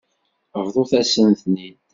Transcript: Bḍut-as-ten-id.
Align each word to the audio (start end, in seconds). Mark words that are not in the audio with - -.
Bḍut-as-ten-id. 0.65 1.73